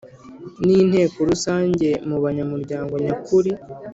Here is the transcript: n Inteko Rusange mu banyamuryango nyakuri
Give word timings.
n 0.65 0.67
Inteko 0.81 1.17
Rusange 1.29 1.89
mu 2.09 2.17
banyamuryango 2.23 2.93
nyakuri 3.05 3.51